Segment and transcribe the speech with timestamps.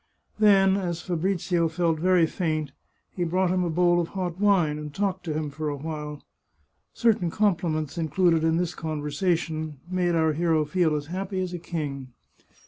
[0.39, 2.71] Then, as Fabrizio felt very faint,
[3.15, 6.23] he brought him a bowl of hot wine and talked to him for a while.
[6.91, 11.59] Certain compli ments included in this conversation made our hero feel as happy as a
[11.59, 12.13] king.